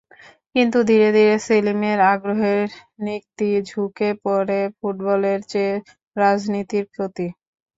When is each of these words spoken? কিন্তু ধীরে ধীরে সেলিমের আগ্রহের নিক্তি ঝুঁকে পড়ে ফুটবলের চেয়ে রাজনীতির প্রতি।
কিন্তু 0.55 0.77
ধীরে 0.89 1.09
ধীরে 1.11 1.35
সেলিমের 1.45 1.99
আগ্রহের 2.11 2.67
নিক্তি 3.05 3.49
ঝুঁকে 3.69 4.09
পড়ে 4.23 4.59
ফুটবলের 4.77 5.39
চেয়ে 5.51 5.73
রাজনীতির 6.15 6.85
প্রতি। 6.93 7.27